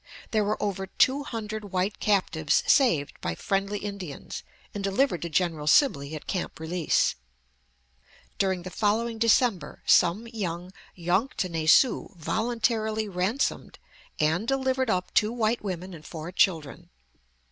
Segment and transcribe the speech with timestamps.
[0.31, 4.41] There were over two hundred white captives saved by friendly Indians
[4.73, 7.13] and delivered to General Sibley at Camp Release.
[8.39, 13.77] During the following December some young Yanktonnais Sioux voluntarily ransomed
[14.19, 16.89] and delivered up two white women and four children.